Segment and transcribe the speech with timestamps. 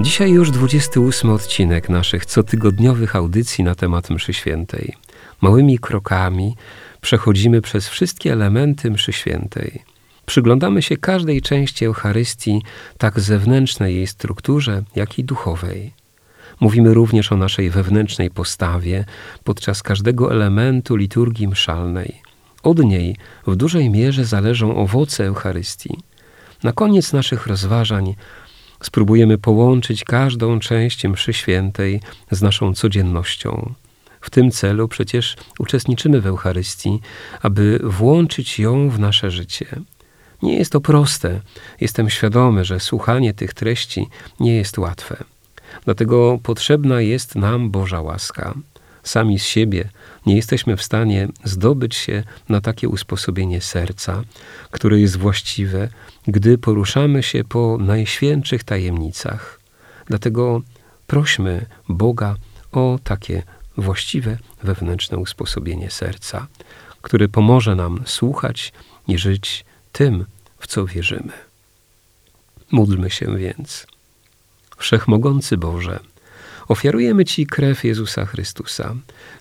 [0.00, 4.94] Dzisiaj już 28 odcinek naszych cotygodniowych audycji na temat mszy świętej.
[5.40, 6.56] Małymi krokami
[7.00, 9.82] przechodzimy przez wszystkie elementy mszy świętej.
[10.26, 12.62] Przyglądamy się każdej części Eucharystii,
[12.98, 15.92] tak zewnętrznej jej strukturze, jak i duchowej.
[16.60, 19.04] Mówimy również o naszej wewnętrznej postawie
[19.44, 22.22] podczas każdego elementu liturgii mszalnej.
[22.62, 25.98] Od niej w dużej mierze zależą owoce Eucharystii.
[26.62, 28.14] Na koniec naszych rozważań
[28.82, 32.00] spróbujemy połączyć każdą część mszy świętej
[32.30, 33.74] z naszą codziennością.
[34.20, 37.00] W tym celu przecież uczestniczymy w Eucharystii,
[37.42, 39.66] aby włączyć ją w nasze życie.
[40.42, 41.40] Nie jest to proste.
[41.80, 44.06] Jestem świadomy, że słuchanie tych treści
[44.40, 45.24] nie jest łatwe.
[45.84, 48.54] Dlatego potrzebna jest nam Boża łaska.
[49.08, 49.88] Sami z siebie
[50.26, 54.22] nie jesteśmy w stanie zdobyć się na takie usposobienie serca,
[54.70, 55.88] które jest właściwe,
[56.26, 59.60] gdy poruszamy się po najświętszych tajemnicach.
[60.06, 60.62] Dlatego
[61.06, 62.36] prośmy Boga
[62.72, 63.42] o takie
[63.76, 66.46] właściwe wewnętrzne usposobienie serca,
[67.02, 68.72] które pomoże nam słuchać
[69.08, 70.24] i żyć tym,
[70.58, 71.32] w co wierzymy.
[72.70, 73.86] Módlmy się więc.
[74.78, 76.00] Wszechmogący Boże,
[76.68, 78.94] ofiarujemy Ci krew Jezusa Chrystusa,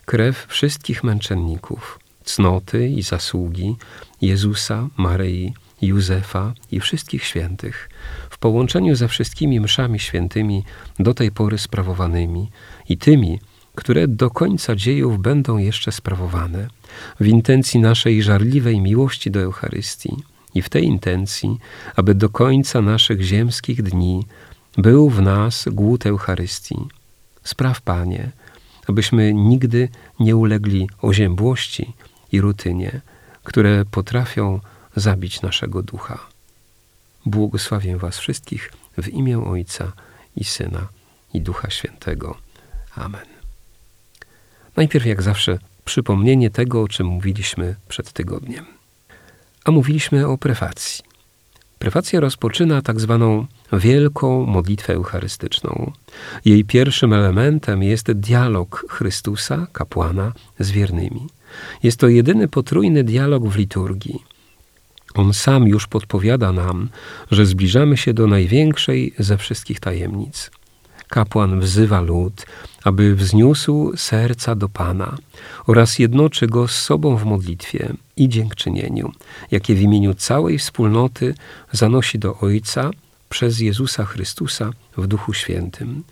[0.05, 3.75] krew wszystkich męczenników, cnoty i zasługi
[4.21, 7.89] Jezusa, Maryi, Józefa i wszystkich świętych,
[8.29, 10.63] w połączeniu ze wszystkimi mszami świętymi
[10.99, 12.49] do tej pory sprawowanymi
[12.89, 13.39] i tymi,
[13.75, 16.67] które do końca dziejów będą jeszcze sprawowane,
[17.19, 20.15] w intencji naszej żarliwej miłości do Eucharystii
[20.55, 21.57] i w tej intencji,
[21.95, 24.25] aby do końca naszych ziemskich dni
[24.77, 26.96] był w nas głód Eucharystii.
[27.47, 28.31] Spraw, Panie,
[28.87, 31.93] abyśmy nigdy nie ulegli oziębłości
[32.31, 33.01] i rutynie,
[33.43, 34.59] które potrafią
[34.95, 36.19] zabić naszego ducha.
[37.25, 39.91] Błogosławię Was wszystkich w imię Ojca
[40.35, 40.87] i Syna
[41.33, 42.37] i Ducha Świętego.
[42.95, 43.25] Amen.
[44.75, 48.65] Najpierw, jak zawsze, przypomnienie tego, o czym mówiliśmy przed tygodniem.
[49.65, 51.06] A mówiliśmy o prefacji.
[51.79, 55.91] Prefacja rozpoczyna tak zwaną wielką modlitwę eucharystyczną.
[56.45, 61.27] Jej pierwszym elementem jest dialog Chrystusa, kapłana, z wiernymi.
[61.83, 64.23] Jest to jedyny potrójny dialog w liturgii.
[65.13, 66.89] On sam już podpowiada nam,
[67.31, 70.51] że zbliżamy się do największej ze wszystkich tajemnic.
[71.07, 72.45] Kapłan wzywa lud,
[72.83, 75.17] aby wzniósł serca do Pana
[75.67, 79.11] oraz jednoczy go z sobą w modlitwie i dziękczynieniu,
[79.51, 81.35] jakie w imieniu całej wspólnoty
[81.71, 82.91] zanosi do Ojca
[83.29, 86.03] przez Jezusa Chrystusa w Duchu Świętym.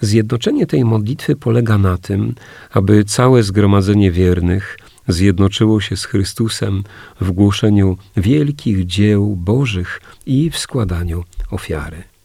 [0.00, 2.34] Zjednoczenie tej modlitwy polega na tym,
[2.70, 6.84] aby całe zgromadzenie wiernych zjednoczyło się z Chrystusem
[7.20, 12.15] w głoszeniu wielkich dzieł Bożych i w składaniu ofiary.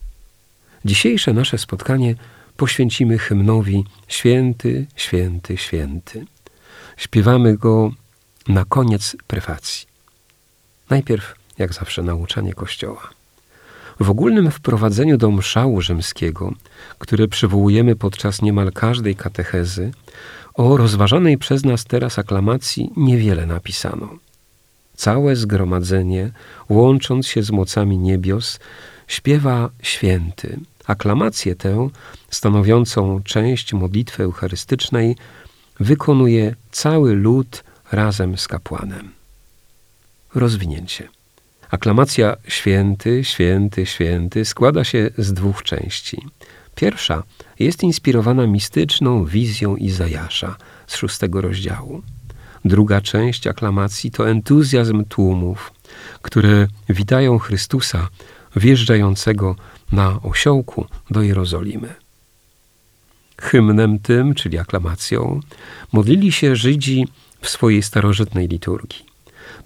[0.86, 2.16] Dzisiejsze nasze spotkanie
[2.58, 6.26] poświęcimy hymnowi Święty, Święty, Święty.
[6.98, 7.92] Śpiewamy go
[8.48, 9.88] na koniec prefacji.
[10.90, 13.10] Najpierw, jak zawsze, nauczanie Kościoła.
[14.00, 16.54] W ogólnym wprowadzeniu do mszału rzymskiego,
[17.00, 19.92] które przywołujemy podczas niemal każdej katechezy,
[20.54, 24.10] o rozważanej przez nas teraz aklamacji niewiele napisano.
[24.96, 26.32] Całe zgromadzenie,
[26.70, 28.60] łącząc się z mocami niebios,
[29.08, 30.60] śpiewa święty.
[30.88, 31.90] Aklamację tę,
[32.30, 35.16] stanowiącą część modlitwy eucharystycznej,
[35.80, 39.12] wykonuje cały lud razem z kapłanem.
[40.36, 41.08] Rozwinięcie.
[41.72, 46.26] Aklamacja święty, święty, święty składa się z dwóch części.
[46.76, 47.24] Pierwsza
[47.60, 50.56] jest inspirowana mistyczną wizją Izajasza
[50.88, 52.02] z szóstego rozdziału.
[52.66, 55.74] Druga część aklamacji to entuzjazm tłumów,
[56.22, 58.08] które witają Chrystusa
[58.56, 59.56] wjeżdżającego
[59.92, 61.94] na osiołku do Jerozolimy.
[63.42, 65.40] Hymnem tym, czyli aklamacją,
[65.94, 67.08] modlili się Żydzi
[67.42, 69.06] w swojej starożytnej liturgii.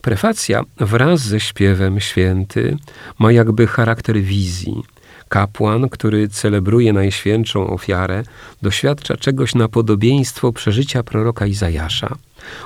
[0.01, 2.77] Prefacja wraz ze śpiewem święty
[3.19, 4.83] ma jakby charakter wizji.
[5.29, 8.23] Kapłan, który celebruje najświętszą ofiarę,
[8.61, 12.15] doświadcza czegoś na podobieństwo przeżycia proroka Izajasza,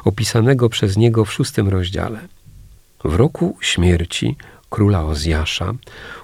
[0.06, 2.19] opisanego przez niego w szóstym rozdziale.
[3.04, 4.36] W roku śmierci
[4.69, 5.74] króla Ozjasza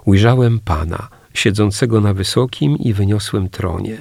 [0.05, 3.97] ujrzałem Pana, siedzącego na wysokim i wyniosłym tronie,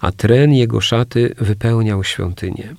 [0.00, 2.74] a tren jego szaty wypełniał świątynię.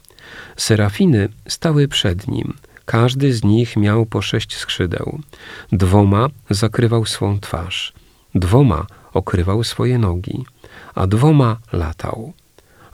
[0.57, 2.53] Serafiny stały przed nim.
[2.85, 5.19] Każdy z nich miał po sześć skrzydeł.
[5.71, 7.93] Dwoma zakrywał swą twarz,
[8.35, 10.45] dwoma okrywał swoje nogi,
[10.95, 12.33] a dwoma latał.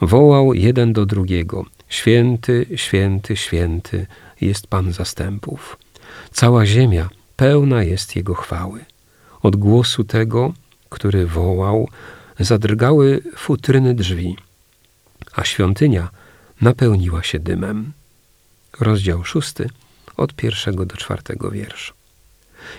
[0.01, 4.07] Wołał jeden do drugiego: Święty, święty, święty
[4.41, 5.77] jest Pan zastępów.
[6.31, 8.85] Cała ziemia pełna jest Jego chwały.
[9.41, 10.53] Od głosu tego,
[10.89, 11.89] który wołał,
[12.39, 14.37] zadrgały futryny drzwi,
[15.35, 16.09] a świątynia
[16.61, 17.91] napełniła się dymem.
[18.79, 19.69] Rozdział szósty,
[20.17, 21.93] od pierwszego do czwartego wiersza.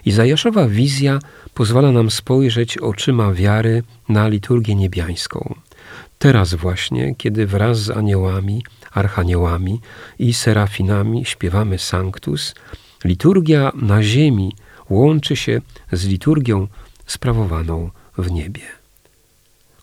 [0.05, 1.19] Izajaszowa wizja
[1.55, 5.55] pozwala nam spojrzeć oczyma wiary na liturgię niebiańską.
[6.19, 9.81] Teraz właśnie, kiedy wraz z aniołami, archaniołami
[10.19, 12.55] i serafinami śpiewamy Sanctus,
[13.05, 14.53] liturgia na ziemi
[14.91, 15.61] łączy się
[15.93, 16.69] z liturgią
[17.07, 18.63] sprawowaną w niebie.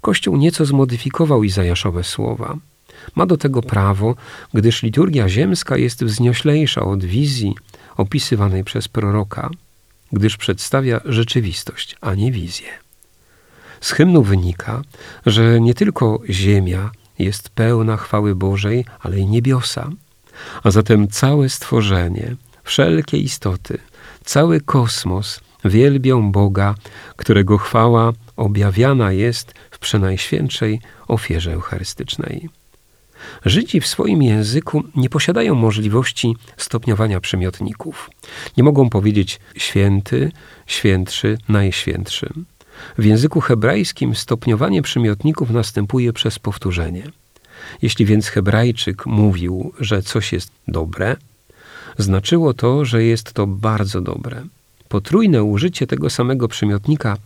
[0.02, 2.58] Kościół nieco zmodyfikował Izajaszowe słowa.
[3.16, 4.16] Ma do tego prawo,
[4.54, 7.56] gdyż liturgia ziemska jest wznioślejsza od wizji
[7.98, 9.50] opisywanej przez proroka,
[10.12, 12.68] gdyż przedstawia rzeczywistość, a nie wizję.
[13.82, 14.82] Z hymnu wynika,
[15.26, 19.90] że nie tylko ziemia jest pełna chwały Bożej, ale i niebiosa,
[20.64, 23.78] a zatem całe stworzenie, wszelkie istoty,
[24.24, 26.76] cały kosmos wielbią Boga,
[27.16, 32.50] którego chwała objawiana jest w przenajświętszej ofierze eucharystycznej.
[33.46, 38.10] Żydzi w swoim języku nie posiadają możliwości stopniowania przymiotników.
[38.58, 40.32] Nie mogą powiedzieć święty,
[40.68, 42.30] świętszy, najświętszy.
[42.98, 47.04] W języku hebrajskim stopniowanie przymiotników następuje przez powtórzenie.
[47.82, 51.16] Jeśli więc Hebrajczyk mówił, że coś jest dobre,
[51.98, 54.44] znaczyło to, że jest to bardzo dobre.
[54.90, 57.18] Potrójne użycie tego samego przymiotnika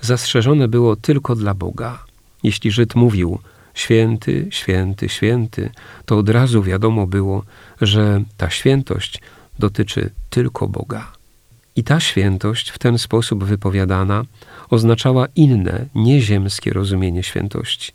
[0.00, 2.04] zastrzeżone było tylko dla Boga.
[2.42, 3.38] Jeśli Żyd mówił
[3.74, 5.70] święty, święty, święty,
[6.06, 7.44] to od razu wiadomo było,
[7.80, 9.20] że ta świętość
[9.58, 11.12] dotyczy tylko Boga.
[11.76, 14.24] I ta świętość w ten sposób wypowiadana
[14.70, 17.92] oznaczała inne, nieziemskie rozumienie świętości.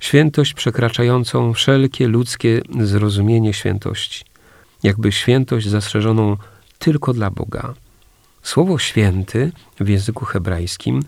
[0.00, 4.24] Świętość przekraczającą wszelkie ludzkie zrozumienie świętości,
[4.82, 6.36] jakby świętość zastrzeżoną
[6.78, 7.74] tylko dla Boga.
[8.42, 11.02] Słowo święty w języku hebrajskim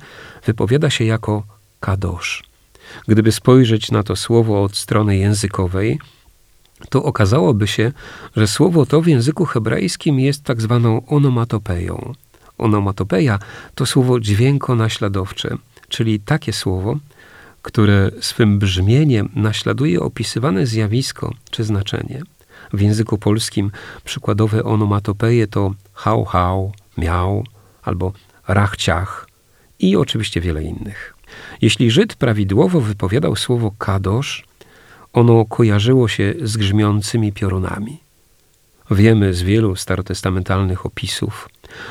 [0.47, 1.43] wypowiada się jako
[1.81, 2.45] kadosz.
[3.09, 5.99] Gdyby spojrzeć na to słowo od strony językowej,
[6.91, 7.93] to okazałoby się,
[8.37, 12.13] że słowo to w języku hebrajskim jest tak zwaną onomatopeją.
[12.59, 13.39] Onomatopeja
[13.75, 15.57] to słowo dźwięko-naśladowcze,
[15.89, 16.97] czyli takie słowo,
[17.63, 22.23] które swym brzmieniem naśladuje opisywane zjawisko czy znaczenie.
[22.73, 23.71] W języku polskim
[24.05, 27.45] przykładowe onomatopeje to hał hał, miał
[27.83, 28.13] albo
[28.49, 29.29] rachciach
[29.79, 31.15] i oczywiście wiele innych.
[31.63, 34.45] Jeśli Żyd prawidłowo wypowiadał słowo kadosz,
[35.13, 37.99] ono kojarzyło się z grzmiącymi piorunami.
[38.91, 41.49] Wiemy z wielu starotestamentalnych opisów,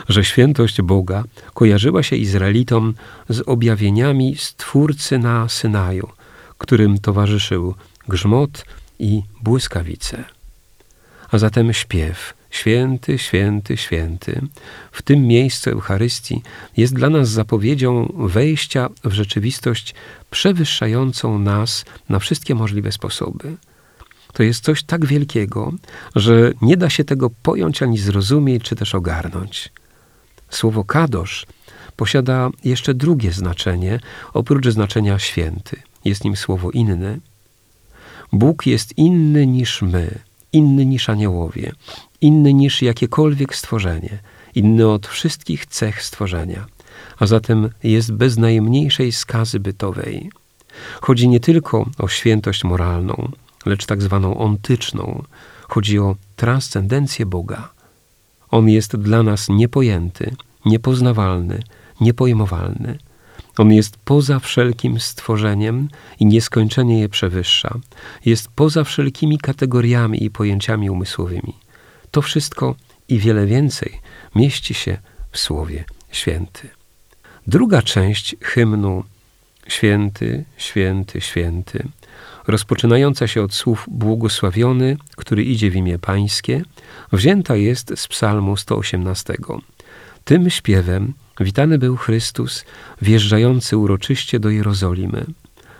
[0.09, 1.23] że świętość Boga
[1.53, 2.93] kojarzyła się Izraelitom
[3.29, 6.09] z objawieniami Stwórcy na Synaju,
[6.57, 7.75] którym towarzyszył
[8.07, 8.65] grzmot
[8.99, 10.36] i błyskawice.
[11.31, 14.41] A zatem śpiew, Święty, święty, święty,
[14.91, 16.41] w tym miejscu Eucharystii
[16.77, 19.95] jest dla nas zapowiedzią wejścia w rzeczywistość
[20.29, 23.57] przewyższającą nas na wszystkie możliwe sposoby.
[24.33, 25.73] To jest coś tak wielkiego,
[26.15, 29.69] że nie da się tego pojąć ani zrozumieć, czy też ogarnąć.
[30.49, 31.45] Słowo kadosz
[31.95, 33.99] posiada jeszcze drugie znaczenie,
[34.33, 35.81] oprócz znaczenia święty.
[36.05, 37.19] Jest nim słowo inny.
[38.33, 40.19] Bóg jest inny niż my,
[40.53, 41.71] inny niż aniołowie,
[42.21, 44.19] inny niż jakiekolwiek stworzenie,
[44.55, 46.65] inny od wszystkich cech stworzenia,
[47.19, 50.29] a zatem jest bez najmniejszej skazy bytowej.
[51.01, 53.31] Chodzi nie tylko o świętość moralną,
[53.65, 55.23] lecz tak zwaną ontyczną.
[55.67, 57.69] Chodzi o transcendencję Boga.
[58.49, 60.35] On jest dla nas niepojęty,
[60.65, 61.63] niepoznawalny,
[62.01, 62.97] niepojmowalny.
[63.57, 67.79] On jest poza wszelkim stworzeniem i nieskończenie je przewyższa.
[68.25, 71.53] Jest poza wszelkimi kategoriami i pojęciami umysłowymi.
[72.11, 72.75] To wszystko
[73.09, 73.99] i wiele więcej
[74.35, 74.97] mieści się
[75.31, 76.69] w słowie święty.
[77.47, 79.03] Druga część hymnu
[79.67, 81.87] Święty, święty, święty,
[82.47, 86.61] rozpoczynająca się od słów błogosławiony, który idzie w imię Pańskie,
[87.11, 89.33] wzięta jest z Psalmu 118.
[90.25, 92.65] Tym śpiewem witany był Chrystus,
[93.01, 95.25] wjeżdżający uroczyście do Jerozolimy.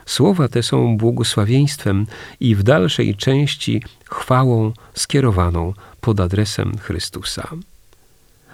[0.06, 2.08] Słowa te są błogosławieństwem
[2.40, 7.50] i w dalszej części chwałą skierowaną pod adresem Chrystusa.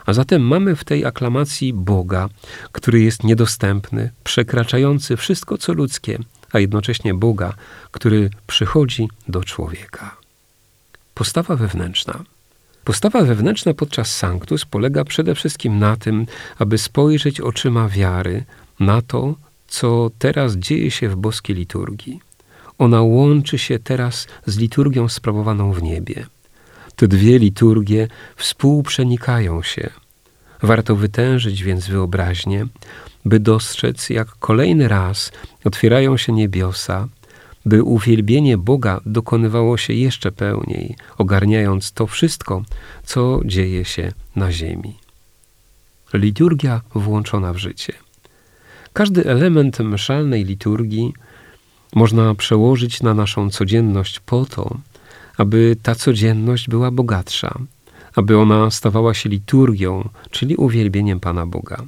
[0.05, 2.29] A zatem mamy w tej aklamacji Boga,
[2.71, 6.19] który jest niedostępny, przekraczający wszystko co ludzkie,
[6.51, 7.53] a jednocześnie Boga,
[7.91, 10.17] który przychodzi do człowieka.
[11.13, 12.23] Postawa wewnętrzna.
[12.83, 16.25] Postawa wewnętrzna podczas sanktus polega przede wszystkim na tym,
[16.59, 18.43] aby spojrzeć oczyma wiary
[18.79, 19.35] na to,
[19.67, 22.19] co teraz dzieje się w boskiej liturgii.
[22.77, 26.25] Ona łączy się teraz z liturgią sprawowaną w niebie.
[26.95, 29.89] Te dwie liturgie współprzenikają się.
[30.61, 32.67] Warto wytężyć więc wyobraźnię,
[33.25, 35.31] by dostrzec, jak kolejny raz
[35.63, 37.07] otwierają się niebiosa,
[37.65, 42.63] by uwielbienie Boga dokonywało się jeszcze pełniej, ogarniając to wszystko,
[43.03, 44.93] co dzieje się na ziemi.
[46.13, 47.93] Liturgia włączona w życie.
[48.93, 51.13] Każdy element mszalnej liturgii
[51.95, 54.77] można przełożyć na naszą codzienność po to,
[55.37, 57.59] aby ta codzienność była bogatsza,
[58.15, 61.83] aby ona stawała się liturgią, czyli uwielbieniem Pana Boga.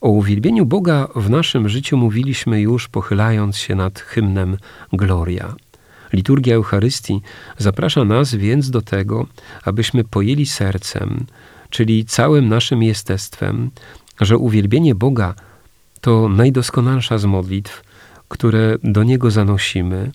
[0.00, 4.56] O uwielbieniu Boga w naszym życiu mówiliśmy już pochylając się nad hymnem
[4.92, 5.54] Gloria.
[6.12, 7.20] Liturgia Eucharystii
[7.58, 9.26] zaprasza nas więc do tego,
[9.64, 11.26] abyśmy pojęli sercem,
[11.70, 13.70] czyli całym naszym jestestwem,
[14.20, 15.34] że uwielbienie Boga
[16.00, 17.82] to najdoskonalsza z modlitw,
[18.28, 20.12] które do Niego zanosimy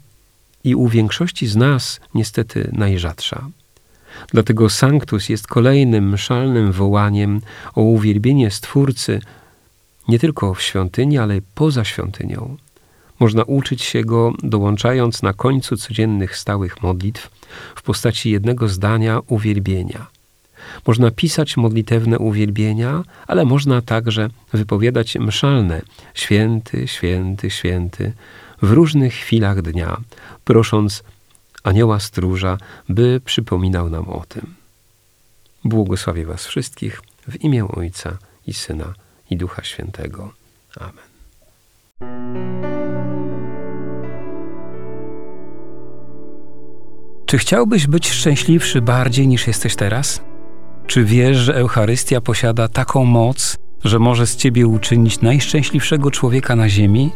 [0.64, 3.48] i u większości z nas niestety najrzadsza.
[4.28, 7.42] Dlatego Sanctus jest kolejnym mszalnym wołaniem
[7.76, 9.22] o uwielbienie Stwórcy
[10.08, 12.58] nie tylko w świątyni, ale poza świątynią.
[13.20, 17.30] Można uczyć się go dołączając na końcu codziennych stałych modlitw
[17.76, 20.08] w postaci jednego zdania uwielbienia.
[20.88, 25.82] Można pisać modlitewne uwielbienia, ale można także wypowiadać mszalne
[26.14, 28.14] święty, święty, święty
[28.62, 29.98] w różnych chwilach dnia,
[30.46, 31.04] prosząc
[31.64, 32.58] anioła stróża,
[32.90, 34.54] by przypominał nam o tym.
[35.64, 38.18] Błogosławię Was wszystkich w imię Ojca
[38.48, 38.94] i Syna
[39.32, 40.34] i Ducha Świętego.
[40.80, 41.12] Amen.
[47.26, 50.22] Czy chciałbyś być szczęśliwszy bardziej niż jesteś teraz?
[50.88, 56.70] Czy wiesz, że Eucharystia posiada taką moc, że może z ciebie uczynić najszczęśliwszego człowieka na
[56.70, 57.12] ziemi?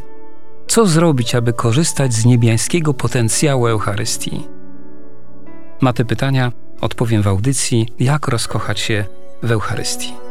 [0.68, 4.48] Co zrobić, aby korzystać z niebiańskiego potencjału Eucharystii?
[5.82, 9.06] Na te pytania odpowiem w audycji Jak rozkochać się
[9.44, 10.25] w Eucharystii.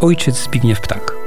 [0.00, 1.19] Ojciec Zbigniew Ptak.